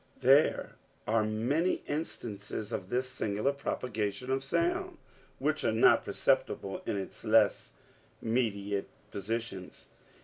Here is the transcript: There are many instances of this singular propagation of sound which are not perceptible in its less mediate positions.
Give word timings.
There 0.21 0.77
are 1.05 1.23
many 1.23 1.83
instances 1.85 2.71
of 2.71 2.89
this 2.89 3.07
singular 3.07 3.51
propagation 3.53 4.31
of 4.31 4.43
sound 4.43 4.97
which 5.37 5.63
are 5.63 5.71
not 5.71 6.03
perceptible 6.03 6.81
in 6.87 6.97
its 6.97 7.23
less 7.23 7.73
mediate 8.19 8.89
positions. 9.11 9.89